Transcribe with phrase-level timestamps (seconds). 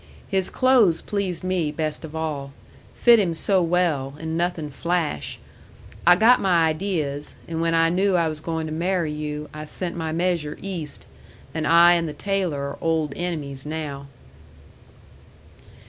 [0.27, 2.53] His clothes pleased me best of all.
[2.95, 5.37] Fit him so well, and nothing flash.
[6.07, 9.65] I got my ideas, and when I knew I was going to marry you, I
[9.65, 11.05] sent my measure East
[11.53, 14.07] and I and the tailor are old enemies now."